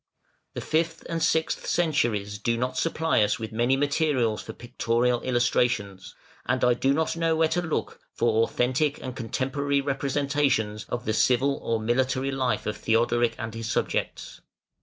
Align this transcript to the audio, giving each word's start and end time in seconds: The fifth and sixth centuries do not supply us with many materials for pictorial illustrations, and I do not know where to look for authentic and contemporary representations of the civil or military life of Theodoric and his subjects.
The 0.55 0.61
fifth 0.61 1.05
and 1.07 1.21
sixth 1.21 1.67
centuries 1.67 2.39
do 2.39 2.57
not 2.57 2.75
supply 2.75 3.21
us 3.21 3.37
with 3.37 3.51
many 3.51 3.77
materials 3.77 4.41
for 4.41 4.51
pictorial 4.53 5.21
illustrations, 5.21 6.15
and 6.47 6.63
I 6.63 6.73
do 6.73 6.91
not 6.91 7.15
know 7.15 7.35
where 7.35 7.47
to 7.49 7.61
look 7.61 8.01
for 8.11 8.41
authentic 8.41 8.97
and 8.99 9.15
contemporary 9.15 9.79
representations 9.79 10.87
of 10.89 11.05
the 11.05 11.13
civil 11.13 11.57
or 11.61 11.79
military 11.79 12.31
life 12.31 12.65
of 12.65 12.77
Theodoric 12.77 13.35
and 13.37 13.53
his 13.53 13.69
subjects. 13.69 14.41